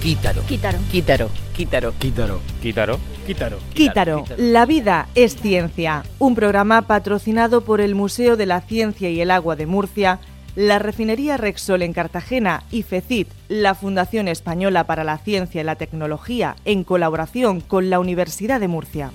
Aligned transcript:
Quítaro. 0.00 0.42
Quítaro. 0.46 0.78
Quítaro. 0.90 1.30
Quítaro. 1.54 1.92
Quítaro. 1.98 2.40
Quítaro. 2.62 2.98
Quítaro. 3.26 3.58
Quítaro, 3.74 4.24
la 4.38 4.64
vida 4.64 5.08
es 5.14 5.36
ciencia, 5.36 6.04
un 6.18 6.34
programa 6.34 6.82
patrocinado 6.82 7.60
por 7.60 7.82
el 7.82 7.94
Museo 7.94 8.38
de 8.38 8.46
la 8.46 8.62
Ciencia 8.62 9.10
y 9.10 9.20
el 9.20 9.30
Agua 9.30 9.56
de 9.56 9.66
Murcia, 9.66 10.20
la 10.56 10.78
refinería 10.78 11.36
Rexol 11.36 11.82
en 11.82 11.92
Cartagena 11.92 12.64
y 12.70 12.82
FECIT, 12.82 13.28
la 13.48 13.74
Fundación 13.74 14.26
Española 14.26 14.84
para 14.84 15.04
la 15.04 15.18
Ciencia 15.18 15.60
y 15.60 15.64
la 15.64 15.76
Tecnología, 15.76 16.56
en 16.64 16.82
colaboración 16.82 17.60
con 17.60 17.90
la 17.90 18.00
Universidad 18.00 18.58
de 18.58 18.68
Murcia. 18.68 19.10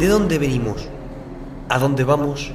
¿De 0.00 0.06
dónde 0.08 0.38
venimos? 0.38 0.88
¿A 1.68 1.78
dónde 1.78 2.04
vamos? 2.04 2.52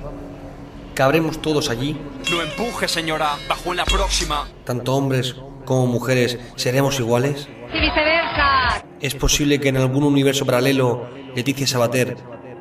¿Cabremos 0.94 1.42
todos 1.42 1.70
allí? 1.70 1.98
No 2.30 2.42
empuje, 2.42 2.88
señora. 2.88 3.38
Bajo 3.48 3.72
en 3.72 3.78
la 3.78 3.86
próxima. 3.86 4.48
¿Tanto 4.66 4.96
hombres 4.96 5.36
como 5.66 5.88
mujeres 5.88 6.38
seremos 6.56 7.00
iguales? 7.00 7.48
Y 7.74 7.80
viceversa. 7.80 8.84
¿Es 9.00 9.16
posible 9.16 9.60
que 9.60 9.70
en 9.70 9.78
algún 9.78 10.04
universo 10.04 10.46
paralelo 10.46 11.08
Leticia 11.36 11.66
Sabater 11.66 12.18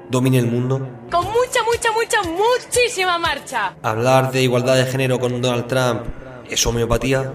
domine 0.08 0.38
el 0.38 0.46
mundo? 0.46 0.78
Con 1.10 1.24
mucha, 1.24 1.62
mucha, 1.64 1.92
mucha, 1.92 2.22
muchísima 2.22 3.18
marcha. 3.18 3.74
¿Hablar 3.82 4.30
de 4.30 4.42
igualdad 4.42 4.76
de 4.76 4.86
género 4.86 5.18
con 5.18 5.42
Donald 5.42 5.66
Trump 5.66 6.02
es 6.48 6.64
homeopatía? 6.66 7.32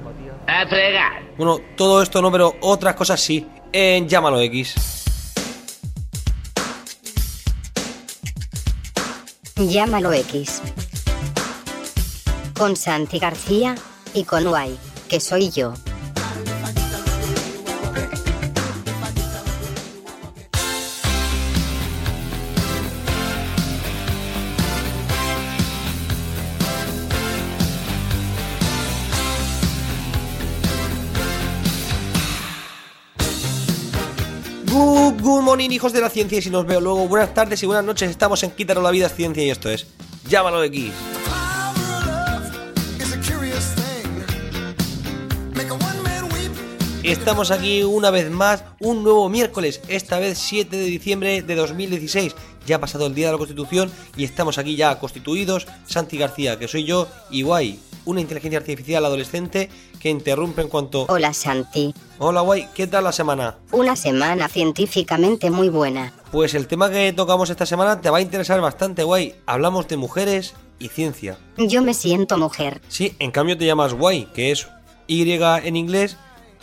Bueno, 1.38 1.60
todo 1.76 2.02
esto 2.02 2.22
no, 2.22 2.32
pero 2.32 2.56
otras 2.62 2.96
cosas 2.96 3.20
sí. 3.20 3.46
En 3.74 4.08
Llámalo 4.08 4.40
X. 4.40 4.76
Llámalo 9.58 10.14
X. 10.14 10.62
Con 12.58 12.78
Santi 12.78 13.20
García 13.20 13.76
y 14.14 14.24
con 14.24 14.46
Guay, 14.46 14.78
que 15.10 15.20
soy 15.20 15.50
yo. 15.50 15.74
Good, 35.26 35.42
morning, 35.42 35.72
hijos 35.72 35.92
de 35.92 36.02
la 36.02 36.10
ciencia. 36.10 36.38
Y 36.38 36.42
si 36.42 36.50
nos 36.50 36.66
veo 36.66 36.80
luego, 36.80 37.08
buenas 37.08 37.34
tardes 37.34 37.62
y 37.64 37.66
buenas 37.66 37.84
noches. 37.84 38.10
Estamos 38.10 38.44
en 38.44 38.52
Quítaro 38.52 38.82
la 38.82 38.92
vida 38.92 39.10
ciencia 39.10 39.44
y 39.44 39.50
esto 39.50 39.70
es 39.70 39.88
Llámalo 40.28 40.64
X. 40.64 41.15
Estamos 47.06 47.52
aquí 47.52 47.84
una 47.84 48.10
vez 48.10 48.32
más, 48.32 48.64
un 48.80 49.04
nuevo 49.04 49.30
miércoles, 49.30 49.80
esta 49.90 50.18
vez 50.18 50.40
7 50.40 50.76
de 50.76 50.86
diciembre 50.86 51.44
de 51.44 51.56
2016. 51.56 52.36
Ya 52.66 52.78
ha 52.78 52.80
pasado 52.80 53.06
el 53.06 53.14
día 53.14 53.28
de 53.28 53.34
la 53.34 53.38
Constitución 53.38 53.92
y 54.18 54.24
estamos 54.24 54.58
aquí 54.58 54.76
ya 54.76 54.98
constituidos. 54.98 55.68
Santi 55.86 56.18
García, 56.18 56.58
que 56.58 56.68
soy 56.68 56.84
yo, 56.84 57.08
y 57.30 57.44
Guay, 57.44 57.80
una 58.06 58.22
inteligencia 58.22 58.58
artificial 58.58 59.06
adolescente 59.06 59.70
que 60.00 60.10
interrumpe 60.10 60.64
en 60.64 60.68
cuanto... 60.68 61.06
Hola 61.08 61.32
Santi. 61.36 61.94
Hola 62.18 62.42
Guay, 62.42 62.70
¿qué 62.74 62.88
tal 62.88 63.04
la 63.04 63.12
semana? 63.12 63.58
Una 63.72 63.96
semana 63.96 64.48
científicamente 64.48 65.52
muy 65.52 65.70
buena. 65.70 66.12
Pues 66.32 66.56
el 66.56 66.66
tema 66.66 66.90
que 66.90 67.14
tocamos 67.14 67.52
esta 67.52 67.68
semana 67.68 68.02
te 68.02 68.10
va 68.10 68.18
a 68.18 68.22
interesar 68.22 68.60
bastante, 68.62 69.04
Guay. 69.04 69.36
Hablamos 69.46 69.88
de 69.88 69.98
mujeres 69.98 70.56
y 70.80 70.88
ciencia. 70.88 71.38
Yo 71.58 71.84
me 71.84 71.94
siento 71.94 72.40
mujer. 72.40 72.82
Sí, 72.88 73.16
en 73.20 73.30
cambio 73.30 73.56
te 73.60 73.68
llamas 73.68 73.94
Guay, 73.94 74.26
que 74.34 74.50
es 74.50 74.68
Y 75.06 75.32
en 75.32 75.76
inglés 75.76 76.18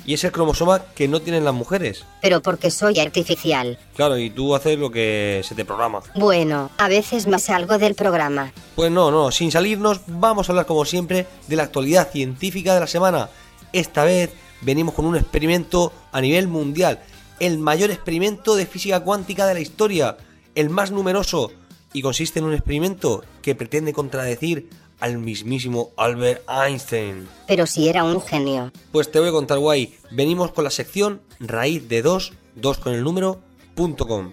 y 0.04 0.14
es 0.14 0.24
el 0.24 0.32
cromosoma 0.32 0.82
que 0.94 1.08
no 1.08 1.20
tienen 1.20 1.44
las 1.44 1.54
mujeres. 1.54 2.04
Pero 2.20 2.42
porque 2.42 2.70
soy 2.70 2.98
artificial. 2.98 3.78
Claro, 3.94 4.18
y 4.18 4.30
tú 4.30 4.54
haces 4.54 4.78
lo 4.78 4.90
que 4.90 5.42
se 5.44 5.54
te 5.54 5.64
programa. 5.64 6.02
Bueno, 6.14 6.70
a 6.78 6.88
veces 6.88 7.26
me 7.26 7.38
salgo 7.38 7.78
del 7.78 7.94
programa. 7.94 8.52
Pues 8.74 8.90
no, 8.90 9.10
no, 9.10 9.30
sin 9.30 9.50
salirnos, 9.50 10.00
vamos 10.06 10.48
a 10.48 10.52
hablar 10.52 10.66
como 10.66 10.84
siempre 10.84 11.26
de 11.46 11.56
la 11.56 11.64
actualidad 11.64 12.10
científica 12.10 12.74
de 12.74 12.80
la 12.80 12.86
semana. 12.86 13.28
Esta 13.72 14.04
vez 14.04 14.30
venimos 14.60 14.94
con 14.94 15.06
un 15.06 15.16
experimento 15.16 15.92
a 16.12 16.20
nivel 16.20 16.48
mundial, 16.48 17.00
el 17.40 17.58
mayor 17.58 17.90
experimento 17.90 18.54
de 18.54 18.66
física 18.66 19.00
cuántica 19.00 19.46
de 19.46 19.54
la 19.54 19.60
historia, 19.60 20.16
el 20.54 20.70
más 20.70 20.90
numeroso, 20.90 21.50
y 21.92 22.02
consiste 22.02 22.38
en 22.38 22.46
un 22.46 22.54
experimento 22.54 23.22
que 23.42 23.54
pretende 23.54 23.92
contradecir 23.92 24.70
al 25.02 25.18
mismísimo 25.18 25.90
Albert 25.96 26.48
Einstein. 26.48 27.28
Pero 27.48 27.66
si 27.66 27.88
era 27.88 28.04
un 28.04 28.22
genio. 28.22 28.70
Pues 28.92 29.10
te 29.10 29.18
voy 29.18 29.30
a 29.30 29.32
contar 29.32 29.58
guay, 29.58 29.96
venimos 30.12 30.52
con 30.52 30.62
la 30.62 30.70
sección 30.70 31.20
raíz 31.40 31.88
de 31.88 32.02
2, 32.02 32.32
2 32.54 32.78
con 32.78 32.94
el 32.94 33.02
número, 33.02 33.40
punto 33.74 34.06
com. 34.06 34.30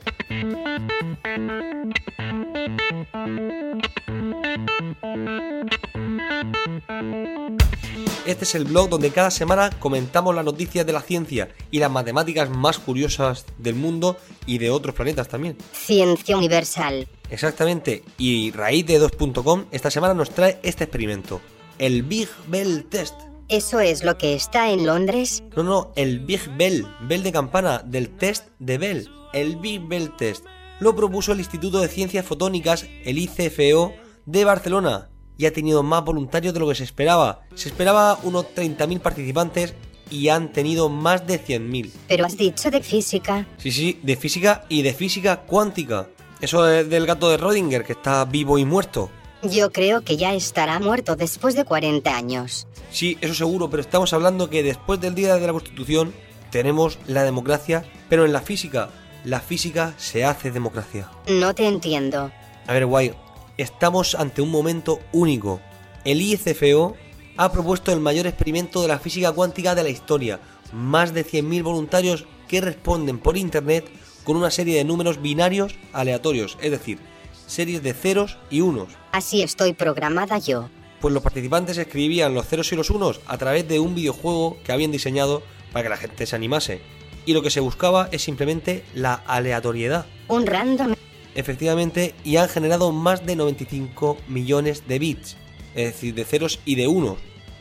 Este 8.28 8.44
es 8.44 8.54
el 8.54 8.66
blog 8.66 8.90
donde 8.90 9.10
cada 9.10 9.32
semana 9.32 9.72
comentamos 9.80 10.36
las 10.36 10.46
noticias 10.46 10.86
de 10.86 10.94
la 10.94 11.02
ciencia 11.02 11.50
y 11.72 11.80
las 11.80 11.90
matemáticas 11.90 12.48
más 12.48 12.78
curiosas 12.78 13.44
del 13.58 13.74
mundo 13.74 14.18
y 14.46 14.60
de 14.60 14.70
otros 14.70 14.94
planetas 14.94 15.28
también. 15.30 15.58
Ciencia 15.74 16.38
universal. 16.38 17.08
Exactamente, 17.30 18.04
y 18.18 18.52
raíz 18.52 18.86
de 18.86 19.00
2.com 19.00 19.66
esta 19.72 19.92
semana 19.92 20.14
nos 20.14 20.32
trae 20.32 20.60
este 20.64 20.86
experimento, 20.86 21.42
el 21.78 22.04
Big 22.04 22.30
Bell 22.48 22.86
Test. 22.86 23.16
¿Eso 23.50 23.80
es 23.80 24.04
lo 24.04 24.18
que 24.18 24.36
está 24.36 24.72
en 24.72 24.86
Londres? 24.86 25.44
No, 25.56 25.64
no, 25.64 25.92
el 25.96 26.20
Big 26.20 26.42
Bell, 26.58 26.86
Bell 27.02 27.24
de 27.24 27.32
campana, 27.32 27.80
del 27.80 28.10
test 28.10 28.48
de 28.60 28.78
Bell, 28.78 29.10
el 29.34 29.56
Big 29.56 29.82
Bell 29.82 30.16
Test. 30.16 30.46
Lo 30.80 30.96
propuso 30.96 31.32
el 31.32 31.40
Instituto 31.40 31.80
de 31.80 31.88
Ciencias 31.88 32.26
Fotónicas, 32.26 32.86
el 33.04 33.18
ICFO, 33.18 33.94
de 34.26 34.46
Barcelona, 34.46 35.10
y 35.38 35.46
ha 35.46 35.54
tenido 35.54 35.82
más 35.82 36.04
voluntarios 36.04 36.54
de 36.54 36.60
lo 36.60 36.68
que 36.68 36.76
se 36.76 36.84
esperaba. 36.84 37.42
Se 37.56 37.70
esperaba 37.70 38.20
unos 38.24 38.46
30.000 38.56 39.00
participantes 39.00 39.74
y 40.12 40.30
han 40.30 40.52
tenido 40.52 40.90
más 40.90 41.26
de 41.26 41.44
100.000. 41.44 41.92
Pero 42.08 42.26
has 42.26 42.38
dicho 42.38 42.70
de 42.70 42.82
física. 42.82 43.48
Sí, 43.58 43.72
sí, 43.72 44.00
de 44.04 44.16
física 44.16 44.66
y 44.70 44.82
de 44.84 44.94
física 44.94 45.42
cuántica. 45.42 46.08
Eso 46.42 46.70
es 46.70 46.90
del 46.90 47.06
gato 47.06 47.30
de 47.30 47.38
Rodinger, 47.38 47.84
que 47.84 47.94
está 47.94 48.24
vivo 48.24 48.58
y 48.58 48.66
muerto. 48.66 49.10
Yo 49.44 49.72
creo 49.72 50.02
que 50.02 50.18
ya 50.18 50.34
estará 50.34 50.80
muerto 50.80 51.16
después 51.16 51.56
de 51.56 51.66
40 51.66 52.16
años. 52.16 52.68
Sí, 52.92 53.18
eso 53.22 53.34
seguro, 53.34 53.70
pero 53.70 53.82
estamos 53.82 54.14
hablando 54.14 54.50
que 54.50 54.64
después 54.64 55.02
del 55.02 55.16
día 55.16 55.36
de 55.36 55.48
la 55.48 55.54
Constitución 55.54 56.14
tenemos 56.50 56.98
la 57.08 57.24
democracia, 57.24 57.84
pero 58.10 58.26
en 58.26 58.34
la 58.34 58.42
física, 58.42 58.90
la 59.24 59.42
física 59.42 59.94
se 59.98 60.24
hace 60.24 60.52
democracia. 60.52 61.10
No 61.28 61.54
te 61.54 61.68
entiendo. 61.68 62.32
A 62.68 62.74
ver, 62.74 62.86
guay, 62.86 63.14
estamos 63.58 64.16
ante 64.16 64.42
un 64.42 64.50
momento 64.50 65.00
único. 65.12 65.60
El 66.06 66.22
ICFO 66.22 66.96
ha 67.38 67.52
propuesto 67.52 67.92
el 67.92 68.00
mayor 68.00 68.28
experimento 68.28 68.82
de 68.82 68.88
la 68.88 69.00
física 69.00 69.32
cuántica 69.32 69.76
de 69.76 69.84
la 69.84 69.90
historia. 69.90 70.40
Más 70.72 71.14
de 71.14 71.26
100.000 71.26 71.64
voluntarios 71.64 72.26
que 72.48 72.62
responden 72.62 73.20
por 73.20 73.38
internet 73.38 73.90
con 74.30 74.38
una 74.38 74.52
serie 74.52 74.78
de 74.78 74.84
números 74.84 75.24
binarios 75.24 75.74
aleatorios, 75.92 76.56
es 76.62 76.70
decir, 76.70 77.00
series 77.48 77.82
de 77.82 77.96
ceros 77.96 78.38
y 78.52 78.62
unos. 78.62 78.90
Así 79.12 79.42
estoy 79.42 79.74
programada 79.74 80.38
yo. 80.38 80.70
Pues 81.02 81.16
los 81.16 81.24
participantes 81.24 81.80
escribían 81.80 82.36
los 82.36 82.46
ceros 82.46 82.72
y 82.72 82.76
los 82.76 82.92
unos 82.92 83.22
a 83.26 83.40
través 83.40 83.68
de 83.68 83.80
un 83.80 83.96
videojuego 83.96 84.60
que 84.64 84.72
habían 84.72 84.92
diseñado 84.92 85.42
para 85.74 85.82
que 85.82 85.90
la 85.90 85.98
gente 85.98 86.28
se 86.28 86.36
animase. 86.36 86.80
Y 87.26 87.34
lo 87.34 87.42
que 87.42 87.50
se 87.50 87.60
buscaba 87.60 88.08
es 88.12 88.22
simplemente 88.22 88.86
la 88.94 89.16
aleatoriedad. 89.16 90.06
Un 90.28 90.46
random. 90.46 90.94
Efectivamente, 91.34 92.14
y 92.24 92.36
han 92.36 92.50
generado 92.50 92.92
más 92.92 93.26
de 93.26 93.36
95 93.36 94.16
millones 94.28 94.88
de 94.88 95.00
bits, 95.00 95.38
es 95.74 95.86
decir, 95.86 96.14
de 96.14 96.24
ceros 96.24 96.60
y 96.66 96.76
de 96.76 96.88
unos. 96.88 97.18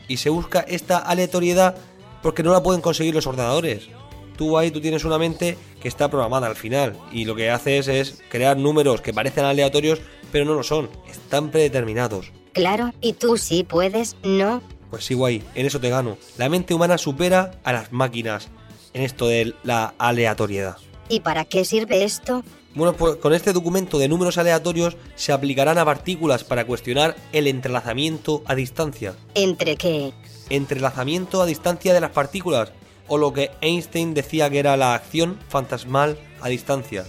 Y 0.07 0.17
se 0.17 0.29
busca 0.29 0.59
esta 0.59 0.99
aleatoriedad 0.99 1.77
porque 2.21 2.43
no 2.43 2.51
la 2.51 2.61
pueden 2.61 2.81
conseguir 2.81 3.15
los 3.15 3.25
ordenadores. 3.25 3.89
Tú 4.39 4.57
ahí 4.57 4.71
tú 4.71 4.79
tienes 4.79 5.03
una 5.03 5.17
mente 5.17 5.57
que 5.81 5.89
está 5.89 6.09
programada 6.09 6.47
al 6.47 6.55
final 6.55 6.95
y 7.11 7.25
lo 7.25 7.35
que 7.35 7.49
haces 7.49 7.89
es 7.89 8.21
crear 8.29 8.55
números 8.55 9.01
que 9.01 9.13
parecen 9.13 9.43
aleatorios 9.43 9.99
pero 10.31 10.45
no 10.45 10.53
lo 10.53 10.63
son, 10.63 10.89
están 11.11 11.51
predeterminados. 11.51 12.31
Claro, 12.53 12.93
y 13.01 13.11
tú 13.11 13.35
sí 13.35 13.65
puedes, 13.65 14.15
¿no? 14.23 14.61
Pues 14.91 15.03
sí, 15.03 15.13
guay, 15.13 15.43
en 15.55 15.65
eso 15.65 15.81
te 15.81 15.89
gano. 15.89 16.17
La 16.37 16.47
mente 16.47 16.73
humana 16.73 16.97
supera 16.97 17.59
a 17.65 17.73
las 17.73 17.91
máquinas 17.91 18.47
en 18.93 19.01
esto 19.01 19.27
de 19.27 19.55
la 19.63 19.93
aleatoriedad. 19.97 20.77
¿Y 21.09 21.19
para 21.19 21.43
qué 21.43 21.65
sirve 21.65 22.05
esto? 22.05 22.41
Bueno, 22.75 22.93
pues 22.93 23.17
con 23.17 23.33
este 23.33 23.51
documento 23.51 23.99
de 23.99 24.07
números 24.07 24.37
aleatorios 24.37 24.95
se 25.15 25.33
aplicarán 25.33 25.79
a 25.79 25.83
partículas 25.83 26.45
para 26.45 26.65
cuestionar 26.65 27.17
el 27.33 27.47
entrelazamiento 27.47 28.41
a 28.45 28.55
distancia. 28.55 29.15
¿Entre 29.35 29.75
qué? 29.75 30.13
Entrelazamiento 30.49 31.41
a 31.41 31.45
distancia 31.45 31.93
de 31.93 31.99
las 31.99 32.11
partículas, 32.11 32.71
o 33.09 33.17
lo 33.17 33.33
que 33.33 33.51
Einstein 33.59 34.13
decía 34.13 34.49
que 34.49 34.59
era 34.59 34.77
la 34.77 34.93
acción 34.93 35.37
fantasmal 35.49 36.17
a 36.41 36.47
distancia. 36.47 37.05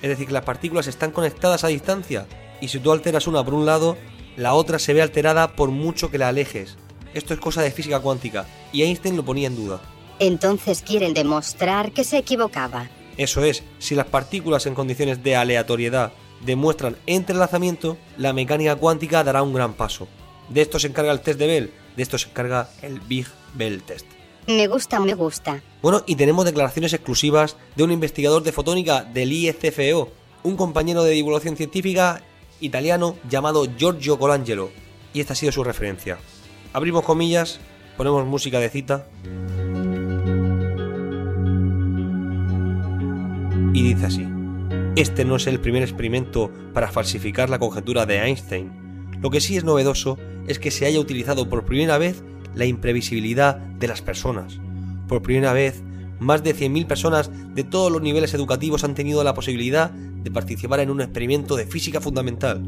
Es 0.00 0.08
decir, 0.08 0.26
que 0.26 0.32
las 0.32 0.44
partículas 0.44 0.88
están 0.88 1.12
conectadas 1.12 1.62
a 1.62 1.68
distancia, 1.68 2.26
y 2.60 2.68
si 2.68 2.80
tú 2.80 2.90
alteras 2.90 3.28
una 3.28 3.44
por 3.44 3.54
un 3.54 3.66
lado, 3.66 3.96
la 4.36 4.54
otra 4.54 4.78
se 4.78 4.94
ve 4.94 5.02
alterada 5.02 5.54
por 5.54 5.70
mucho 5.70 6.10
que 6.10 6.18
la 6.18 6.28
alejes. 6.28 6.76
Esto 7.14 7.34
es 7.34 7.40
cosa 7.40 7.62
de 7.62 7.70
física 7.70 8.00
cuántica, 8.00 8.46
y 8.72 8.82
Einstein 8.82 9.16
lo 9.16 9.24
ponía 9.24 9.46
en 9.46 9.56
duda. 9.56 9.80
Entonces 10.18 10.82
quieren 10.82 11.14
demostrar 11.14 11.92
que 11.92 12.04
se 12.04 12.18
equivocaba. 12.18 12.88
Eso 13.16 13.44
es, 13.44 13.62
si 13.78 13.94
las 13.94 14.06
partículas 14.06 14.66
en 14.66 14.74
condiciones 14.74 15.22
de 15.22 15.36
aleatoriedad 15.36 16.12
demuestran 16.44 16.96
entrelazamiento, 17.06 17.98
la 18.16 18.32
mecánica 18.32 18.76
cuántica 18.76 19.22
dará 19.22 19.42
un 19.42 19.52
gran 19.52 19.74
paso. 19.74 20.08
De 20.48 20.62
esto 20.62 20.78
se 20.78 20.88
encarga 20.88 21.12
el 21.12 21.20
test 21.20 21.38
de 21.38 21.46
Bell, 21.46 21.74
de 21.96 22.02
esto 22.02 22.18
se 22.18 22.28
encarga 22.28 22.70
el 22.80 23.00
Big 23.00 23.26
Bell 23.54 23.82
Test. 23.82 24.06
Me 24.46 24.66
gusta, 24.66 24.98
me 24.98 25.14
gusta. 25.14 25.62
Bueno, 25.82 26.02
y 26.06 26.16
tenemos 26.16 26.44
declaraciones 26.44 26.92
exclusivas 26.92 27.56
de 27.76 27.84
un 27.84 27.92
investigador 27.92 28.42
de 28.42 28.52
fotónica 28.52 29.04
del 29.04 29.32
IECFO, 29.32 30.10
un 30.42 30.56
compañero 30.56 31.04
de 31.04 31.12
divulgación 31.12 31.56
científica 31.56 32.22
italiano 32.60 33.16
llamado 33.28 33.66
Giorgio 33.76 34.18
Colangelo, 34.18 34.70
y 35.12 35.20
esta 35.20 35.34
ha 35.34 35.36
sido 35.36 35.52
su 35.52 35.62
referencia. 35.62 36.18
Abrimos 36.72 37.04
comillas, 37.04 37.60
ponemos 37.96 38.26
música 38.26 38.58
de 38.58 38.70
cita. 38.70 39.06
Y 43.74 43.82
dice 43.82 44.06
así. 44.06 44.28
Este 44.96 45.24
no 45.24 45.36
es 45.36 45.46
el 45.46 45.60
primer 45.60 45.82
experimento 45.82 46.50
para 46.74 46.90
falsificar 46.90 47.48
la 47.48 47.58
conjetura 47.58 48.06
de 48.06 48.18
Einstein. 48.18 48.70
Lo 49.22 49.30
que 49.30 49.40
sí 49.40 49.56
es 49.56 49.64
novedoso 49.64 50.18
es 50.46 50.58
que 50.58 50.70
se 50.70 50.84
haya 50.84 51.00
utilizado 51.00 51.48
por 51.48 51.64
primera 51.64 51.96
vez 51.96 52.22
la 52.54 52.66
imprevisibilidad 52.66 53.56
de 53.56 53.88
las 53.88 54.02
personas. 54.02 54.60
Por 55.08 55.22
primera 55.22 55.52
vez, 55.52 55.82
más 56.18 56.42
de 56.42 56.54
100.000 56.54 56.86
personas 56.86 57.30
de 57.54 57.64
todos 57.64 57.90
los 57.90 58.00
niveles 58.00 58.32
educativos 58.34 58.84
han 58.84 58.94
tenido 58.94 59.24
la 59.24 59.34
posibilidad 59.34 59.90
de 59.90 60.30
participar 60.30 60.80
en 60.80 60.90
un 60.90 61.00
experimento 61.00 61.56
de 61.56 61.66
física 61.66 62.00
fundamental. 62.00 62.62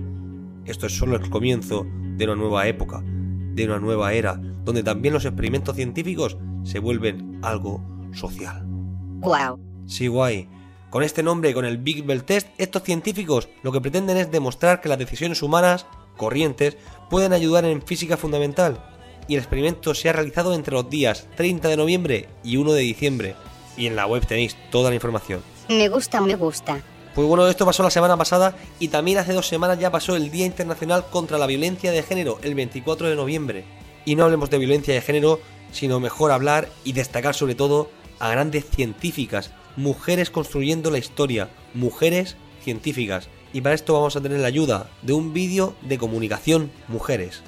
Esto 0.65 0.87
es 0.87 0.97
solo 0.97 1.17
el 1.17 1.31
comienzo 1.31 1.87
de 2.17 2.25
una 2.25 2.35
nueva 2.35 2.67
época, 2.67 3.03
de 3.05 3.65
una 3.65 3.79
nueva 3.79 4.13
era, 4.13 4.41
donde 4.65 4.83
también 4.83 5.15
los 5.15 5.25
experimentos 5.25 5.77
científicos 5.77 6.37
se 6.65 6.79
vuelven 6.79 7.39
algo 7.43 7.81
social. 8.13 8.65
Wow. 8.67 9.61
Sí, 9.87 10.09
guay. 10.09 10.49
Con 10.91 11.03
este 11.03 11.23
nombre 11.23 11.51
y 11.51 11.55
con 11.55 11.65
el 11.65 11.79
Big 11.79 12.05
Bell 12.05 12.25
Test, 12.25 12.49
estos 12.57 12.83
científicos 12.83 13.49
lo 13.63 13.73
que 13.73 13.81
pretenden 13.81 14.17
es 14.17 14.31
demostrar 14.31 14.81
que 14.81 14.89
las 14.89 14.99
decisiones 14.99 15.43
humanas, 15.43 15.87
corrientes, 16.17 16.77
pueden 17.11 17.33
ayudar 17.33 17.65
en 17.65 17.83
física 17.83 18.17
fundamental. 18.17 18.94
Y 19.29 19.35
el 19.35 19.41
experimento 19.41 19.95
se 19.95 20.09
ha 20.09 20.13
realizado 20.13 20.55
entre 20.55 20.75
los 20.75 20.89
días 20.91 21.27
30 21.37 21.69
de 21.69 21.77
noviembre 21.77 22.29
y 22.43 22.57
1 22.57 22.73
de 22.73 22.83
diciembre. 22.83 23.37
Y 23.77 23.87
en 23.87 23.97
la 23.97 24.07
web 24.07 24.27
tenéis 24.27 24.57
toda 24.71 24.91
la 24.91 24.97
información. 24.97 25.43
Me 25.69 25.89
gusta, 25.89 26.21
me 26.21 26.35
gusta. 26.37 26.83
Pues 27.15 27.29
bueno, 27.29 27.47
esto 27.47 27.65
pasó 27.65 27.83
la 27.85 27.91
semana 27.91 28.17
pasada 28.17 28.57
y 28.81 28.89
también 28.89 29.19
hace 29.19 29.33
dos 29.33 29.47
semanas 29.47 29.79
ya 29.79 29.93
pasó 29.93 30.17
el 30.17 30.33
Día 30.33 30.47
Internacional 30.47 31.07
contra 31.11 31.39
la 31.39 31.47
Violencia 31.47 31.93
de 31.93 32.03
Género, 32.03 32.39
el 32.43 32.57
24 32.57 33.09
de 33.09 33.15
noviembre. 33.15 33.65
Y 34.05 34.17
no 34.17 34.25
hablemos 34.25 34.51
de 34.51 34.59
violencia 34.59 34.93
de 34.93 35.01
género, 35.01 35.41
sino 35.71 36.01
mejor 36.01 36.33
hablar 36.33 36.69
y 36.83 36.93
destacar 36.93 37.35
sobre 37.35 37.55
todo 37.55 37.89
a 38.19 38.31
grandes 38.31 38.65
científicas, 38.69 39.53
mujeres 39.77 40.31
construyendo 40.31 40.91
la 40.91 40.99
historia, 40.99 41.51
mujeres 41.73 42.37
científicas. 42.63 43.29
Y 43.53 43.61
para 43.61 43.77
esto 43.77 43.93
vamos 43.93 44.17
a 44.17 44.21
tener 44.21 44.41
la 44.41 44.49
ayuda 44.49 44.91
de 45.03 45.13
un 45.13 45.33
vídeo 45.33 45.77
de 45.83 45.99
comunicación 45.99 46.73
mujeres. 46.89 47.43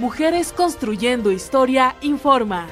Mujeres 0.00 0.54
Construyendo 0.54 1.30
Historia 1.30 1.94
informa. 2.00 2.66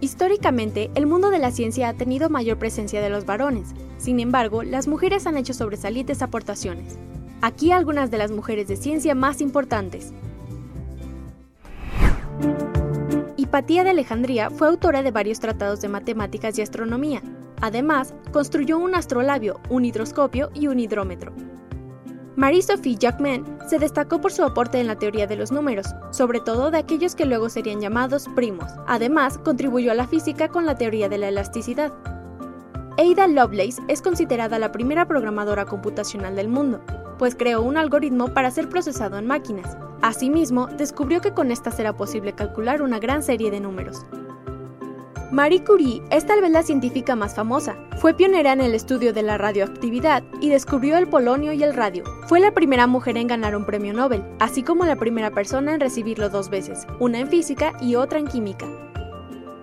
Históricamente, 0.00 0.92
el 0.94 1.08
mundo 1.08 1.30
de 1.30 1.40
la 1.40 1.50
ciencia 1.50 1.88
ha 1.88 1.94
tenido 1.94 2.30
mayor 2.30 2.56
presencia 2.60 3.02
de 3.02 3.10
los 3.10 3.26
varones. 3.26 3.70
Sin 3.96 4.20
embargo, 4.20 4.62
las 4.62 4.86
mujeres 4.86 5.26
han 5.26 5.36
hecho 5.36 5.54
sobresalientes 5.54 6.22
aportaciones. 6.22 7.00
Aquí 7.40 7.72
algunas 7.72 8.12
de 8.12 8.18
las 8.18 8.30
mujeres 8.30 8.68
de 8.68 8.76
ciencia 8.76 9.16
más 9.16 9.40
importantes. 9.40 10.12
Hipatía 13.36 13.82
de 13.82 13.90
Alejandría 13.90 14.50
fue 14.50 14.68
autora 14.68 15.02
de 15.02 15.10
varios 15.10 15.40
tratados 15.40 15.80
de 15.80 15.88
matemáticas 15.88 16.56
y 16.60 16.62
astronomía. 16.62 17.24
Además, 17.60 18.14
construyó 18.30 18.78
un 18.78 18.94
astrolabio, 18.94 19.58
un 19.68 19.84
hidroscopio 19.84 20.50
y 20.54 20.68
un 20.68 20.78
hidrómetro. 20.78 21.32
Marie-Sophie 22.38 22.96
Jacquemin 22.96 23.44
se 23.66 23.80
destacó 23.80 24.20
por 24.20 24.30
su 24.30 24.44
aporte 24.44 24.78
en 24.78 24.86
la 24.86 24.94
teoría 24.94 25.26
de 25.26 25.34
los 25.34 25.50
números, 25.50 25.88
sobre 26.12 26.38
todo 26.38 26.70
de 26.70 26.78
aquellos 26.78 27.16
que 27.16 27.24
luego 27.24 27.48
serían 27.48 27.80
llamados 27.80 28.28
primos. 28.36 28.70
Además, 28.86 29.38
contribuyó 29.38 29.90
a 29.90 29.96
la 29.96 30.06
física 30.06 30.46
con 30.46 30.64
la 30.64 30.78
teoría 30.78 31.08
de 31.08 31.18
la 31.18 31.30
elasticidad. 31.30 31.92
Ada 32.96 33.26
Lovelace 33.26 33.82
es 33.88 34.02
considerada 34.02 34.60
la 34.60 34.70
primera 34.70 35.08
programadora 35.08 35.64
computacional 35.64 36.36
del 36.36 36.46
mundo, 36.46 36.80
pues 37.18 37.34
creó 37.34 37.60
un 37.60 37.76
algoritmo 37.76 38.28
para 38.28 38.52
ser 38.52 38.68
procesado 38.68 39.18
en 39.18 39.26
máquinas. 39.26 39.76
Asimismo, 40.00 40.68
descubrió 40.68 41.20
que 41.20 41.34
con 41.34 41.50
estas 41.50 41.80
era 41.80 41.96
posible 41.96 42.34
calcular 42.34 42.82
una 42.82 43.00
gran 43.00 43.24
serie 43.24 43.50
de 43.50 43.58
números. 43.58 44.06
Marie 45.30 45.62
Curie 45.62 46.02
es 46.10 46.24
tal 46.24 46.40
vez 46.40 46.50
la 46.50 46.62
científica 46.62 47.14
más 47.14 47.34
famosa. 47.34 47.76
Fue 47.98 48.14
pionera 48.14 48.54
en 48.54 48.62
el 48.62 48.74
estudio 48.74 49.12
de 49.12 49.22
la 49.22 49.36
radioactividad 49.36 50.22
y 50.40 50.48
descubrió 50.48 50.96
el 50.96 51.06
polonio 51.06 51.52
y 51.52 51.62
el 51.62 51.74
radio. 51.74 52.02
Fue 52.26 52.40
la 52.40 52.54
primera 52.54 52.86
mujer 52.86 53.18
en 53.18 53.26
ganar 53.26 53.54
un 53.54 53.66
premio 53.66 53.92
Nobel, 53.92 54.24
así 54.38 54.62
como 54.62 54.86
la 54.86 54.96
primera 54.96 55.30
persona 55.30 55.74
en 55.74 55.80
recibirlo 55.80 56.30
dos 56.30 56.48
veces, 56.48 56.86
una 56.98 57.18
en 57.18 57.28
física 57.28 57.74
y 57.82 57.94
otra 57.94 58.18
en 58.18 58.26
química. 58.26 58.66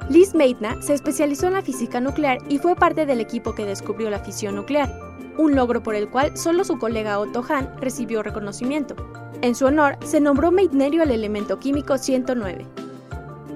Liz 0.07 0.35
Meitner 0.35 0.83
se 0.83 0.93
especializó 0.93 1.47
en 1.47 1.53
la 1.53 1.63
física 1.63 1.99
nuclear 1.99 2.37
y 2.47 2.59
fue 2.59 2.75
parte 2.75 3.07
del 3.07 3.19
equipo 3.19 3.55
que 3.55 3.65
descubrió 3.65 4.11
la 4.11 4.19
fisión 4.19 4.55
nuclear, 4.55 4.93
un 5.35 5.55
logro 5.55 5.81
por 5.81 5.95
el 5.95 6.09
cual 6.09 6.37
solo 6.37 6.63
su 6.63 6.77
colega 6.77 7.17
Otto 7.17 7.43
Hahn 7.49 7.71
recibió 7.81 8.21
reconocimiento. 8.21 8.95
En 9.41 9.55
su 9.55 9.65
honor, 9.65 9.97
se 10.05 10.21
nombró 10.21 10.51
Meitnerio 10.51 11.01
al 11.01 11.09
elemento 11.09 11.59
químico 11.59 11.97
109. 11.97 12.67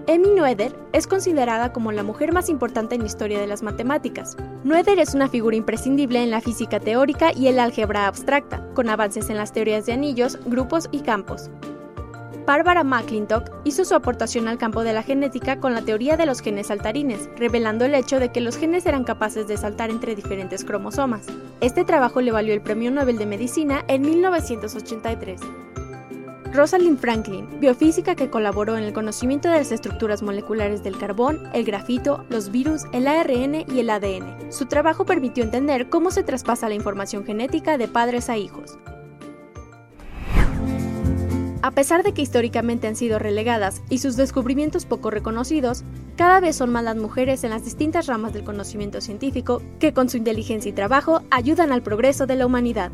Emmy 0.07 0.29
Noether 0.31 0.75
es 0.93 1.07
considerada 1.07 1.71
como 1.71 1.91
la 1.91 2.03
mujer 2.03 2.33
más 2.33 2.49
importante 2.49 2.95
en 2.95 3.01
la 3.01 3.07
historia 3.07 3.39
de 3.39 3.47
las 3.47 3.63
matemáticas. 3.63 4.35
Noether 4.63 4.99
es 4.99 5.13
una 5.13 5.29
figura 5.29 5.55
imprescindible 5.55 6.23
en 6.23 6.31
la 6.31 6.41
física 6.41 6.79
teórica 6.79 7.31
y 7.35 7.47
el 7.47 7.59
álgebra 7.59 8.07
abstracta, 8.07 8.65
con 8.73 8.89
avances 8.89 9.29
en 9.29 9.37
las 9.37 9.51
teorías 9.51 9.85
de 9.85 9.93
anillos, 9.93 10.39
grupos 10.45 10.89
y 10.91 10.99
campos. 11.01 11.49
Barbara 12.45 12.83
McClintock 12.83 13.51
hizo 13.63 13.85
su 13.85 13.93
aportación 13.93 14.47
al 14.47 14.57
campo 14.57 14.83
de 14.83 14.93
la 14.93 15.03
genética 15.03 15.59
con 15.59 15.75
la 15.75 15.83
teoría 15.83 16.17
de 16.17 16.25
los 16.25 16.41
genes 16.41 16.67
saltarines, 16.67 17.29
revelando 17.37 17.85
el 17.85 17.93
hecho 17.93 18.19
de 18.19 18.31
que 18.31 18.41
los 18.41 18.57
genes 18.57 18.87
eran 18.87 19.03
capaces 19.03 19.47
de 19.47 19.57
saltar 19.57 19.91
entre 19.91 20.15
diferentes 20.15 20.65
cromosomas. 20.65 21.27
Este 21.61 21.85
trabajo 21.85 22.21
le 22.21 22.31
valió 22.31 22.53
el 22.55 22.61
Premio 22.61 22.89
Nobel 22.89 23.19
de 23.19 23.27
Medicina 23.27 23.85
en 23.87 24.01
1983. 24.01 25.41
Rosalind 26.51 26.97
Franklin, 26.97 27.59
biofísica 27.59 28.15
que 28.15 28.29
colaboró 28.29 28.75
en 28.75 28.83
el 28.83 28.93
conocimiento 28.93 29.49
de 29.49 29.57
las 29.57 29.71
estructuras 29.71 30.23
moleculares 30.23 30.83
del 30.83 30.97
carbón, 30.97 31.47
el 31.53 31.63
grafito, 31.63 32.25
los 32.29 32.49
virus, 32.49 32.85
el 32.91 33.07
ARN 33.07 33.65
y 33.71 33.79
el 33.79 33.89
ADN. 33.89 34.51
Su 34.51 34.65
trabajo 34.65 35.05
permitió 35.05 35.43
entender 35.43 35.89
cómo 35.89 36.09
se 36.09 36.23
traspasa 36.23 36.67
la 36.67 36.75
información 36.75 37.23
genética 37.23 37.77
de 37.77 37.87
padres 37.87 38.29
a 38.29 38.37
hijos. 38.37 38.79
A 41.61 41.71
pesar 41.71 42.03
de 42.03 42.13
que 42.13 42.23
históricamente 42.23 42.87
han 42.87 42.95
sido 42.95 43.19
relegadas 43.19 43.83
y 43.89 43.99
sus 43.99 44.15
descubrimientos 44.15 44.85
poco 44.85 45.11
reconocidos, 45.11 45.83
cada 46.15 46.39
vez 46.39 46.55
son 46.55 46.71
más 46.71 46.83
las 46.83 46.95
mujeres 46.95 47.43
en 47.43 47.51
las 47.51 47.63
distintas 47.63 48.07
ramas 48.07 48.33
del 48.33 48.43
conocimiento 48.43 49.01
científico 49.01 49.61
que 49.79 49.93
con 49.93 50.09
su 50.09 50.17
inteligencia 50.17 50.69
y 50.69 50.73
trabajo 50.73 51.21
ayudan 51.29 51.71
al 51.71 51.83
progreso 51.83 52.25
de 52.25 52.35
la 52.37 52.45
humanidad. 52.45 52.91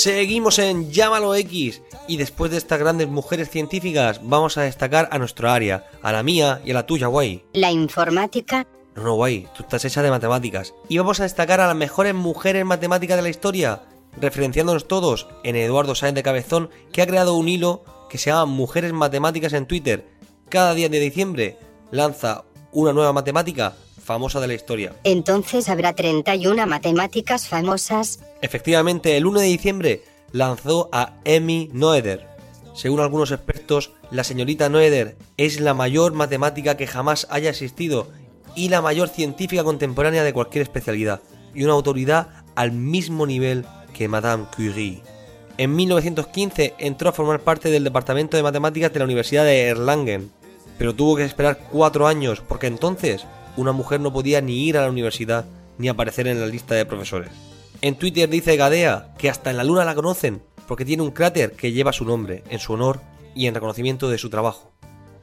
Seguimos 0.00 0.58
en 0.58 0.90
Llámalo 0.90 1.34
X 1.34 1.82
y 2.08 2.16
después 2.16 2.50
de 2.50 2.56
estas 2.56 2.78
grandes 2.78 3.06
mujeres 3.06 3.50
científicas 3.50 4.22
vamos 4.22 4.56
a 4.56 4.62
destacar 4.62 5.10
a 5.12 5.18
nuestra 5.18 5.52
área, 5.52 5.90
a 6.00 6.10
la 6.10 6.22
mía 6.22 6.62
y 6.64 6.70
a 6.70 6.74
la 6.74 6.86
tuya, 6.86 7.08
guay. 7.08 7.44
La 7.52 7.70
informática. 7.70 8.66
No, 8.96 9.02
no, 9.02 9.14
guay, 9.16 9.46
tú 9.54 9.62
estás 9.62 9.84
hecha 9.84 10.00
de 10.00 10.08
matemáticas. 10.08 10.72
Y 10.88 10.96
vamos 10.96 11.20
a 11.20 11.24
destacar 11.24 11.60
a 11.60 11.66
las 11.66 11.76
mejores 11.76 12.14
mujeres 12.14 12.64
matemáticas 12.64 13.18
de 13.18 13.22
la 13.22 13.28
historia, 13.28 13.82
referenciándonos 14.18 14.88
todos 14.88 15.28
en 15.44 15.54
Eduardo 15.54 15.94
Sáenz 15.94 16.14
de 16.14 16.22
Cabezón, 16.22 16.70
que 16.94 17.02
ha 17.02 17.06
creado 17.06 17.34
un 17.34 17.50
hilo 17.50 17.84
que 18.08 18.16
se 18.16 18.30
llama 18.30 18.46
Mujeres 18.46 18.94
Matemáticas 18.94 19.52
en 19.52 19.66
Twitter. 19.66 20.08
Cada 20.48 20.72
día 20.72 20.88
de 20.88 20.98
diciembre 20.98 21.58
lanza 21.90 22.44
una 22.72 22.94
nueva 22.94 23.12
matemática 23.12 23.74
famosa 24.10 24.40
de 24.40 24.48
la 24.48 24.54
historia. 24.54 24.92
Entonces 25.04 25.68
habrá 25.68 25.92
31 25.92 26.66
matemáticas 26.66 27.46
famosas. 27.46 28.18
Efectivamente, 28.42 29.16
el 29.16 29.24
1 29.24 29.38
de 29.38 29.46
diciembre 29.46 30.02
lanzó 30.32 30.88
a 30.90 31.14
Emmy 31.24 31.70
Noether. 31.72 32.26
Según 32.74 32.98
algunos 32.98 33.30
expertos, 33.30 33.92
la 34.10 34.24
señorita 34.24 34.68
Noether 34.68 35.16
es 35.36 35.60
la 35.60 35.74
mayor 35.74 36.12
matemática 36.12 36.76
que 36.76 36.88
jamás 36.88 37.28
haya 37.30 37.50
existido 37.50 38.08
y 38.56 38.68
la 38.68 38.82
mayor 38.82 39.10
científica 39.10 39.62
contemporánea 39.62 40.24
de 40.24 40.32
cualquier 40.32 40.62
especialidad, 40.62 41.20
y 41.54 41.62
una 41.62 41.74
autoridad 41.74 42.30
al 42.56 42.72
mismo 42.72 43.26
nivel 43.26 43.64
que 43.94 44.08
Madame 44.08 44.46
Curie. 44.56 45.04
En 45.56 45.76
1915 45.76 46.74
entró 46.78 47.10
a 47.10 47.12
formar 47.12 47.42
parte 47.42 47.70
del 47.70 47.84
Departamento 47.84 48.36
de 48.36 48.42
Matemáticas 48.42 48.92
de 48.92 48.98
la 48.98 49.04
Universidad 49.04 49.44
de 49.44 49.68
Erlangen, 49.68 50.32
pero 50.78 50.96
tuvo 50.96 51.14
que 51.14 51.24
esperar 51.24 51.60
cuatro 51.70 52.08
años 52.08 52.42
porque 52.48 52.66
entonces 52.66 53.24
una 53.56 53.72
mujer 53.72 54.00
no 54.00 54.12
podía 54.12 54.40
ni 54.40 54.66
ir 54.66 54.76
a 54.76 54.82
la 54.82 54.90
universidad 54.90 55.44
ni 55.78 55.88
aparecer 55.88 56.26
en 56.26 56.40
la 56.40 56.46
lista 56.46 56.74
de 56.74 56.86
profesores. 56.86 57.30
En 57.80 57.94
Twitter 57.94 58.28
dice 58.28 58.56
Gadea 58.56 59.14
que 59.18 59.30
hasta 59.30 59.50
en 59.50 59.56
la 59.56 59.64
luna 59.64 59.84
la 59.84 59.94
conocen 59.94 60.42
porque 60.68 60.84
tiene 60.84 61.02
un 61.02 61.10
cráter 61.10 61.52
que 61.52 61.72
lleva 61.72 61.92
su 61.92 62.04
nombre 62.04 62.44
en 62.48 62.58
su 62.58 62.74
honor 62.74 63.00
y 63.34 63.46
en 63.46 63.54
reconocimiento 63.54 64.08
de 64.08 64.18
su 64.18 64.30
trabajo. 64.30 64.70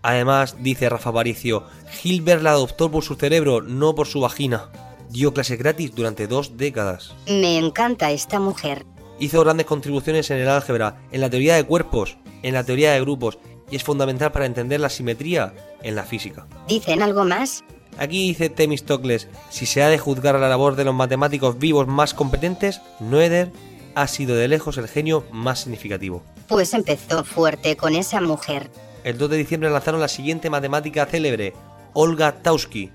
Además, 0.01 0.57
dice 0.59 0.89
Rafa 0.89 1.11
Paricio, 1.11 1.63
Hilbert 2.03 2.41
la 2.41 2.51
adoptó 2.51 2.91
por 2.91 3.03
su 3.03 3.15
cerebro, 3.15 3.61
no 3.61 3.95
por 3.95 4.07
su 4.07 4.21
vagina. 4.21 4.69
Dio 5.09 5.33
clases 5.33 5.57
gratis 5.57 5.93
durante 5.95 6.27
dos 6.27 6.57
décadas. 6.57 7.13
Me 7.27 7.57
encanta 7.57 8.11
esta 8.11 8.39
mujer. 8.39 8.85
Hizo 9.19 9.41
grandes 9.41 9.65
contribuciones 9.65 10.29
en 10.31 10.37
el 10.37 10.49
álgebra, 10.49 11.01
en 11.11 11.21
la 11.21 11.29
teoría 11.29 11.55
de 11.55 11.63
cuerpos, 11.63 12.17
en 12.43 12.53
la 12.53 12.63
teoría 12.63 12.93
de 12.93 13.01
grupos, 13.01 13.39
y 13.69 13.75
es 13.75 13.83
fundamental 13.83 14.31
para 14.31 14.45
entender 14.45 14.79
la 14.79 14.89
simetría 14.89 15.53
en 15.81 15.95
la 15.95 16.03
física. 16.03 16.47
¿Dicen 16.67 17.01
algo 17.01 17.25
más? 17.25 17.63
Aquí 17.97 18.27
dice 18.27 18.49
Temistocles, 18.49 19.27
si 19.49 19.65
se 19.65 19.81
ha 19.81 19.89
de 19.89 19.97
juzgar 19.97 20.39
la 20.39 20.49
labor 20.49 20.75
de 20.75 20.83
los 20.83 20.93
matemáticos 20.93 21.57
vivos 21.57 21.87
más 21.87 22.13
competentes, 22.13 22.81
Noether 22.99 23.51
ha 23.95 24.07
sido 24.07 24.35
de 24.35 24.47
lejos 24.47 24.77
el 24.77 24.87
genio 24.87 25.25
más 25.31 25.61
significativo. 25.61 26.21
Pues 26.47 26.75
empezó 26.75 27.23
fuerte 27.23 27.75
con 27.75 27.95
esa 27.95 28.21
mujer. 28.21 28.69
El 29.03 29.17
2 29.17 29.31
de 29.31 29.37
diciembre 29.37 29.71
lanzaron 29.71 29.99
la 29.99 30.07
siguiente 30.07 30.51
matemática 30.51 31.07
célebre, 31.07 31.53
Olga 31.93 32.43
Taussky. 32.43 32.91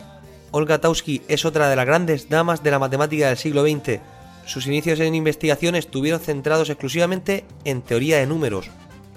Olga 0.52 0.80
Taussky 0.80 1.22
es 1.26 1.44
otra 1.44 1.68
de 1.68 1.74
las 1.74 1.86
grandes 1.86 2.28
damas 2.28 2.62
de 2.62 2.70
la 2.70 2.78
matemática 2.78 3.28
del 3.28 3.38
siglo 3.38 3.64
XX. 3.64 3.98
Sus 4.46 4.66
inicios 4.66 5.00
en 5.00 5.14
investigación 5.16 5.74
estuvieron 5.74 6.20
centrados 6.20 6.70
exclusivamente 6.70 7.44
en 7.64 7.82
teoría 7.82 8.18
de 8.18 8.26
números. 8.26 8.70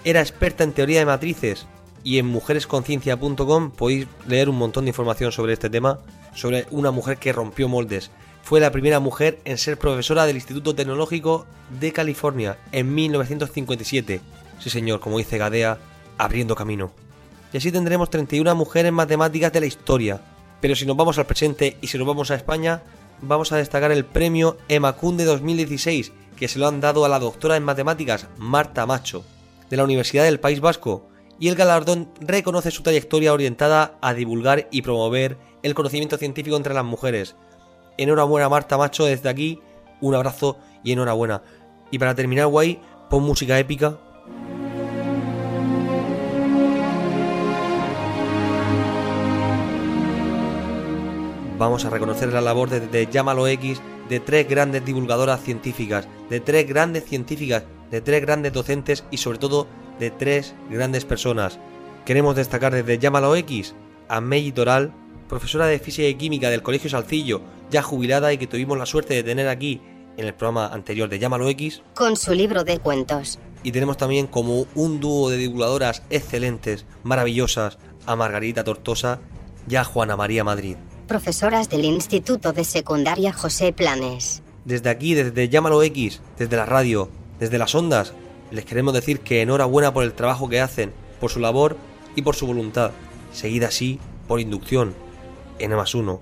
Era 0.04 0.22
experta 0.22 0.63
en 0.63 0.72
teoría 0.72 1.00
de 1.00 1.06
matrices 1.06 1.68
y 2.06 2.20
en 2.20 2.28
mujeresconciencia.com 2.28 3.72
podéis 3.72 4.08
leer 4.28 4.48
un 4.48 4.58
montón 4.58 4.86
de 4.86 4.90
información 4.90 5.32
sobre 5.32 5.54
este 5.54 5.72
tema, 5.72 6.00
sobre 6.36 6.68
una 6.70 6.92
mujer 6.92 7.18
que 7.18 7.34
rompió 7.34 7.68
moldes. 7.68 8.12
Fue 8.44 8.60
la 8.60 8.72
primera 8.72 9.00
mujer 9.00 9.40
en 9.44 9.58
ser 9.58 9.80
profesora 9.80 10.28
del 10.28 10.36
Instituto 10.36 10.76
Tecnológico 10.76 11.48
de 11.80 11.92
California 11.92 12.60
en 12.72 12.94
1957. 12.94 14.22
Sí 14.60 14.70
señor, 14.70 15.00
como 15.00 15.18
dice 15.18 15.40
Gadea, 15.40 15.80
abriendo 16.20 16.56
camino. 16.56 16.92
Y 17.52 17.58
así 17.58 17.72
tendremos 17.72 18.12
31 18.12 18.54
mujeres 18.54 18.92
matemáticas 18.92 19.52
de 19.52 19.62
la 19.62 19.66
historia. 19.66 20.22
Pero 20.62 20.76
si 20.76 20.86
nos 20.86 20.96
vamos 20.96 21.18
al 21.18 21.26
presente 21.26 21.78
y 21.82 21.88
si 21.88 21.98
nos 21.98 22.06
vamos 22.06 22.30
a 22.30 22.36
España, 22.36 22.84
vamos 23.20 23.52
a 23.52 23.58
destacar 23.58 23.92
el 23.92 24.06
premio 24.06 24.58
Emacunde 24.70 25.26
2016, 25.26 26.12
que 26.38 26.48
se 26.48 26.60
lo 26.60 26.68
han 26.68 26.82
dado 26.82 27.04
a 27.04 27.10
la 27.10 27.18
doctora 27.18 27.58
en 27.58 27.64
matemáticas 27.64 28.28
Marta 28.38 28.86
Macho, 28.86 29.26
de 29.72 29.78
la 29.78 29.84
Universidad 29.84 30.24
del 30.24 30.40
País 30.40 30.62
Vasco, 30.62 31.08
y 31.39 31.50
el 31.50 31.56
galardón 31.56 32.10
reconoce 32.20 32.72
su 32.72 32.84
trayectoria 32.84 33.34
orientada 33.34 33.98
a 34.01 34.13
divulgar 34.13 34.68
y 34.72 34.82
promover 34.82 35.38
el 35.63 35.74
conocimiento 35.74 36.18
científico 36.18 36.56
entre 36.58 36.74
las 36.74 36.86
mujeres. 36.86 37.36
Enhorabuena 37.98 38.50
Marta 38.50 38.77
Macho 38.77 39.06
desde 39.06 39.30
aquí, 39.30 39.60
un 40.01 40.15
abrazo 40.15 40.58
y 40.84 40.92
enhorabuena. 40.92 41.44
Y 41.92 42.00
para 42.00 42.15
terminar 42.15 42.48
guay, 42.48 42.80
pon 43.10 43.24
música 43.24 43.58
épica. 43.60 43.98
Vamos 51.58 51.86
a 51.86 51.89
reconocer 51.89 52.34
la 52.34 52.42
labor 52.42 52.70
de, 52.70 52.82
de 52.82 53.08
Llámalo 53.08 53.48
X 53.48 53.82
de 54.10 54.20
tres 54.20 54.48
grandes 54.48 54.86
divulgadoras 54.86 55.42
científicas, 55.42 56.08
de 56.30 56.39
tres 56.39 56.68
grandes 56.68 57.06
científicas, 57.06 57.63
de 57.92 58.01
tres 58.01 58.22
grandes 58.22 58.54
docentes 58.54 59.04
y 59.10 59.18
sobre 59.18 59.39
todo 59.39 59.68
de 60.00 60.12
tres 60.12 60.56
grandes 60.70 61.06
personas. 61.06 61.60
Queremos 62.06 62.36
destacar 62.36 62.74
desde 62.74 63.00
Llámalo 63.00 63.36
X 63.36 63.75
a 64.08 64.22
Meiji 64.22 64.52
Toral, 64.52 64.94
profesora 65.28 65.66
de 65.66 65.80
Física 65.80 66.08
y 66.08 66.16
Química 66.16 66.50
del 66.50 66.62
Colegio 66.62 66.90
Salcillo, 66.90 67.42
ya 67.72 67.82
jubilada 67.82 68.32
y 68.32 68.38
que 68.38 68.48
tuvimos 68.48 68.78
la 68.78 68.86
suerte 68.86 69.16
de 69.16 69.24
tener 69.24 69.48
aquí 69.48 69.82
en 70.18 70.25
el 70.25 70.34
programa 70.34 70.68
anterior 70.68 71.10
de 71.10 71.20
Llámalo 71.20 71.50
X. 71.50 71.82
Con 71.94 72.16
su 72.16 72.34
libro 72.34 72.64
de 72.64 72.80
cuentos. 72.80 73.40
Y 73.64 73.72
tenemos 73.72 73.98
también 73.98 74.28
como 74.28 74.68
un 74.75 75.00
dúo 75.00 75.30
de 75.30 75.38
divulgadoras 75.38 76.04
excelentes, 76.10 76.86
maravillosas, 77.04 77.78
a 78.06 78.16
Margarita 78.16 78.64
Tortosa 78.64 79.20
y 79.68 79.75
a 79.75 79.84
Juana 79.84 80.16
María 80.16 80.44
Madrid. 80.44 80.78
Profesoras 81.08 81.70
del 81.70 81.86
Instituto 81.86 82.54
de 82.54 82.64
Secundaria 82.64 83.34
José 83.34 83.74
Planes. 83.74 84.44
Desde 84.64 84.90
aquí, 84.90 85.16
desde 85.16 85.50
Llámalo 85.50 85.82
X, 85.84 86.22
desde 86.38 86.58
la 86.58 86.66
radio, 86.66 87.10
desde 87.40 87.58
las 87.58 87.74
ondas, 87.75 88.14
les 88.52 88.66
queremos 88.66 88.94
decir 88.94 89.20
que 89.20 89.42
enhorabuena 89.42 89.94
por 89.94 90.04
el 90.04 90.14
trabajo 90.14 90.50
que 90.50 90.62
hacen, 90.62 90.94
por 91.20 91.30
su 91.30 91.40
labor 91.40 91.78
y 92.16 92.22
por 92.22 92.36
su 92.36 92.48
voluntad. 92.48 92.92
Seguida 93.32 93.68
así, 93.68 94.00
por 94.28 94.40
inducción, 94.40 94.96
N 95.60 95.75
más 95.75 95.96
uno. 95.96 96.22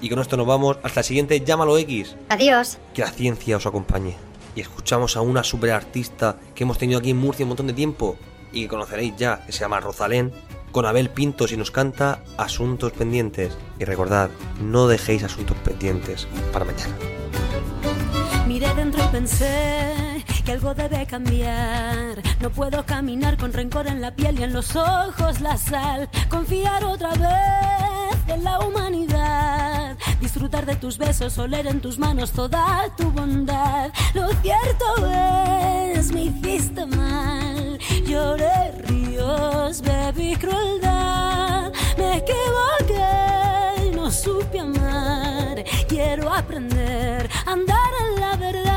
Y 0.00 0.08
con 0.08 0.18
esto 0.18 0.36
nos 0.36 0.46
vamos 0.46 0.78
hasta 0.82 1.00
el 1.00 1.06
siguiente 1.06 1.40
Llámalo 1.40 1.78
X. 1.78 2.16
Adiós. 2.28 2.78
Que 2.92 3.02
la 3.02 3.10
ciencia 3.10 3.56
os 3.56 3.66
acompañe. 3.66 4.16
Y 4.54 4.60
escuchamos 4.60 5.16
a 5.16 5.20
una 5.20 5.42
superartista 5.42 6.36
que 6.54 6.64
hemos 6.64 6.78
tenido 6.78 6.98
aquí 7.00 7.10
en 7.10 7.16
Murcia 7.16 7.44
un 7.44 7.48
montón 7.48 7.66
de 7.66 7.72
tiempo 7.72 8.16
y 8.52 8.62
que 8.62 8.68
conoceréis 8.68 9.16
ya, 9.16 9.44
que 9.44 9.52
se 9.52 9.60
llama 9.60 9.80
Rosalén, 9.80 10.32
con 10.70 10.86
Abel 10.86 11.10
Pintos 11.10 11.52
y 11.52 11.56
nos 11.56 11.70
canta 11.70 12.22
Asuntos 12.36 12.92
Pendientes. 12.92 13.56
Y 13.78 13.84
recordad, 13.84 14.30
no 14.60 14.86
dejéis 14.86 15.24
asuntos 15.24 15.56
pendientes 15.64 16.28
para 16.52 16.64
mañana. 16.64 16.94
Miré 18.46 18.72
dentro 18.74 19.02
y 19.04 19.08
pensé 19.08 20.24
que 20.44 20.52
algo 20.52 20.74
debe 20.74 21.06
cambiar. 21.06 22.22
No 22.40 22.50
puedo 22.50 22.84
caminar 22.84 23.36
con 23.36 23.52
rencor 23.52 23.86
en 23.86 24.00
la 24.00 24.10
piel 24.14 24.38
y 24.38 24.42
en 24.42 24.52
los 24.52 24.76
ojos 24.76 25.40
la 25.40 25.56
sal. 25.56 26.08
Confiar 26.28 26.84
otra 26.84 27.10
vez 27.10 28.18
en 28.28 28.44
la 28.44 28.60
humanidad. 28.60 29.96
Disfrutar 30.20 30.66
de 30.66 30.76
tus 30.76 30.98
besos, 30.98 31.38
oler 31.38 31.66
en 31.66 31.80
tus 31.80 31.98
manos 31.98 32.32
toda 32.32 32.88
tu 32.96 33.10
bondad. 33.10 33.90
Lo 34.14 34.28
cierto 34.42 34.84
es, 35.94 36.12
me 36.12 36.24
hiciste 36.24 36.84
mal. 36.86 37.78
Lloré 38.06 38.72
ríos, 38.86 39.80
bebí 39.80 40.36
crueldad. 40.36 41.72
Me 41.96 42.18
equivoqué 42.18 43.90
no 43.94 44.10
supe 44.10 44.60
amar. 44.60 45.64
Quiero 45.88 46.30
aprender 46.32 47.28
a 47.46 47.52
andar 47.52 47.90
en 48.02 48.20
la 48.20 48.36
verdad. 48.36 48.73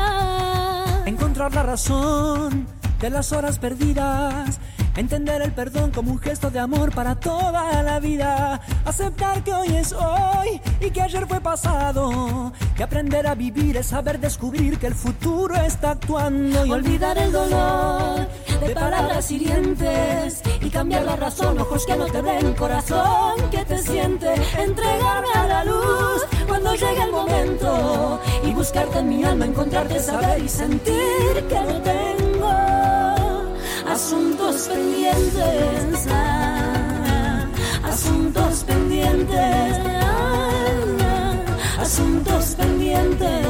La 1.54 1.62
razón 1.62 2.66
de 3.00 3.08
las 3.10 3.32
horas 3.32 3.58
perdidas. 3.58 4.60
Entender 4.96 5.40
el 5.40 5.50
perdón 5.52 5.90
como 5.90 6.12
un 6.12 6.18
gesto 6.18 6.50
de 6.50 6.58
amor 6.58 6.94
para 6.94 7.14
toda 7.14 7.82
la 7.82 7.98
vida. 8.00 8.60
Aceptar 8.84 9.42
que 9.42 9.54
hoy 9.54 9.68
es 9.68 9.92
hoy 9.92 10.60
y 10.80 10.90
que 10.90 11.00
ayer 11.00 11.26
fue 11.26 11.40
pasado. 11.40 12.52
Que 12.76 12.82
aprender 12.82 13.26
a 13.26 13.34
vivir 13.34 13.78
es 13.78 13.86
saber 13.86 14.20
descubrir 14.20 14.78
que 14.78 14.88
el 14.88 14.94
futuro 14.94 15.56
está 15.56 15.92
actuando. 15.92 16.66
Y 16.66 16.70
Olvidar 16.70 17.16
el 17.16 17.32
dolor 17.32 18.28
de 18.60 18.74
palabras 18.74 19.30
hirientes 19.30 20.42
y 20.60 20.70
cambiar 20.70 21.04
la 21.04 21.16
razón, 21.16 21.58
ojos 21.58 21.86
que 21.86 21.96
no 21.96 22.06
te 22.06 22.20
ven, 22.20 22.54
corazón 22.54 23.50
que 23.50 23.64
te 23.64 23.78
siente. 23.78 24.34
Entregarme 24.58 25.32
a 25.34 25.46
la 25.46 25.64
luz 25.64 26.22
cuando 26.46 26.74
llegue 26.74 27.02
el 27.02 27.12
momento 27.12 28.20
y 28.44 28.52
buscarte 28.52 28.98
en 28.98 29.08
mi 29.08 29.24
alma, 29.24 29.46
encontrarte, 29.46 30.00
saber 30.00 30.42
y 30.42 30.48
sentir 30.48 31.44
que 31.48 31.60
no 31.60 31.80
tengo 31.82 32.50
asuntos 33.88 34.68
pendientes, 34.68 36.06
asuntos 37.84 38.64
pendientes, 38.64 39.78
asuntos 41.80 42.54
pendientes, 42.56 43.46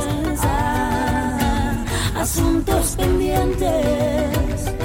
asuntos 2.15 2.95
pendientes. 2.97 4.77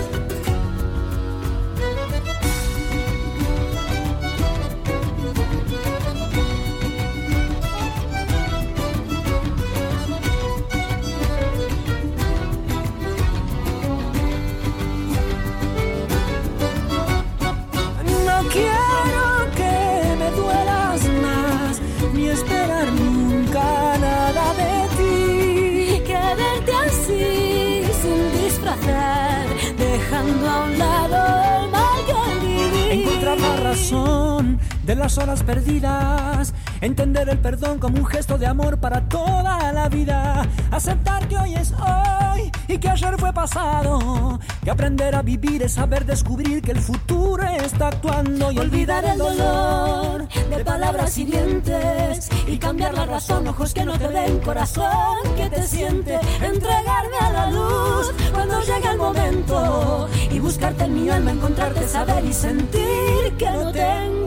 Las 35.03 35.17
horas 35.17 35.43
perdidas. 35.43 36.53
Entender 36.79 37.27
el 37.27 37.37
perdón 37.37 37.77
como 37.77 37.97
un 37.97 38.05
gesto 38.05 38.37
de 38.37 38.47
amor 38.47 38.77
para 38.77 39.01
toda 39.09 39.73
la 39.73 39.89
vida. 39.89 40.47
Aceptar 40.71 41.27
que 41.27 41.37
hoy 41.37 41.55
es 41.55 41.73
hoy 41.73 42.49
y 42.69 42.77
que 42.77 42.87
ayer 42.87 43.15
fue 43.19 43.33
pasado. 43.33 44.39
Que 44.63 44.71
aprender 44.71 45.13
a 45.13 45.21
vivir 45.21 45.61
es 45.61 45.73
saber 45.73 46.05
descubrir 46.05 46.61
que 46.61 46.71
el 46.71 46.79
futuro 46.79 47.43
está 47.43 47.89
actuando 47.89 48.49
y 48.53 48.59
olvidar 48.59 49.03
el 49.03 49.17
dolor 49.17 50.25
de 50.49 50.63
palabras 50.63 51.17
hirientes 51.17 52.29
y 52.47 52.57
cambiar 52.57 52.93
la 52.93 53.05
razón, 53.05 53.45
ojos 53.45 53.73
que 53.73 53.83
no 53.83 53.99
te 53.99 54.07
ven, 54.07 54.39
corazón 54.39 55.17
que 55.35 55.49
te 55.49 55.63
siente. 55.63 56.17
Entregarme 56.41 57.17
a 57.19 57.29
la 57.29 57.51
luz 57.51 58.13
cuando 58.33 58.61
llegue 58.61 58.89
el 58.89 58.97
momento 58.97 60.07
y 60.31 60.39
buscarte 60.39 60.85
en 60.85 60.93
mi 60.93 61.09
alma, 61.09 61.31
encontrarte, 61.31 61.85
saber 61.89 62.23
y 62.23 62.31
sentir 62.31 63.35
que 63.37 63.51
no 63.51 63.69
tengo 63.73 64.22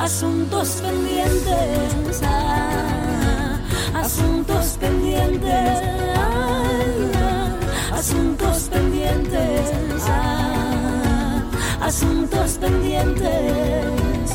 asuntos 0.00 0.80
pendientes, 0.80 2.22
ah, 2.24 3.58
asuntos 3.94 4.78
pendientes, 4.80 5.80
ah, 6.16 7.54
asuntos 7.92 8.68
pendientes, 8.70 10.04
ah, 10.08 11.42
asuntos 11.82 12.56
pendientes, 12.56 14.30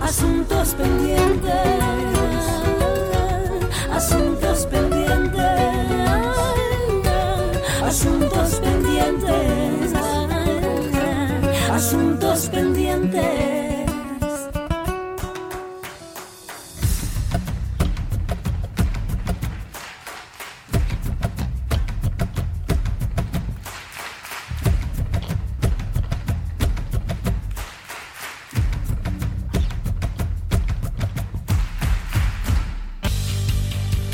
asuntos 0.00 0.74
pendientes, 0.74 1.85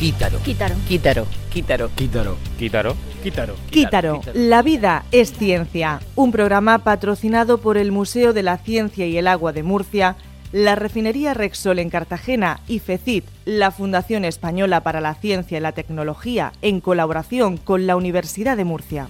Quítaro. 0.02 0.38
Quítaro. 0.40 0.74
Quítaro. 0.88 1.26
Quítaro. 1.48 1.88
Quítaro. 1.94 2.36
Quítaro. 2.58 2.96
Quítaro. 3.22 3.54
Quítaro. 3.70 4.20
La 4.34 4.60
vida 4.60 5.04
es 5.12 5.32
ciencia. 5.32 6.00
Un 6.16 6.32
programa 6.32 6.78
patrocinado 6.78 7.58
por 7.58 7.76
el 7.76 7.92
Museo 7.92 8.32
de 8.32 8.42
la 8.42 8.58
Ciencia 8.58 9.06
y 9.06 9.16
el 9.16 9.28
Agua 9.28 9.52
de 9.52 9.62
Murcia, 9.62 10.16
la 10.50 10.74
refinería 10.74 11.34
Rexol 11.34 11.78
en 11.78 11.88
Cartagena 11.88 12.58
y 12.66 12.80
FECIT, 12.80 13.24
la 13.44 13.70
Fundación 13.70 14.24
Española 14.24 14.80
para 14.80 15.00
la 15.00 15.14
Ciencia 15.14 15.58
y 15.58 15.60
la 15.60 15.70
Tecnología, 15.70 16.52
en 16.62 16.80
colaboración 16.80 17.56
con 17.56 17.86
la 17.86 17.94
Universidad 17.94 18.56
de 18.56 18.64
Murcia. 18.64 19.06